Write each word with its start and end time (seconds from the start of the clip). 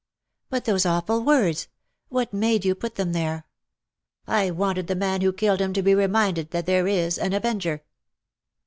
"But 0.49 0.65
those 0.65 0.83
awful 0.87 1.23
words! 1.23 1.67
What 2.09 2.33
made 2.33 2.65
you 2.65 2.73
put 2.73 2.95
them 2.95 3.11
there 3.13 3.45
?""I 4.27 4.49
wanted 4.49 4.87
the 4.87 4.95
man 4.95 5.21
who 5.21 5.31
killed 5.31 5.61
him 5.61 5.73
to 5.73 5.83
be 5.83 5.93
reminded 5.93 6.49
that 6.49 6.65
there 6.65 6.87
is 6.87 7.19
an 7.19 7.33
Avenger. 7.33 7.83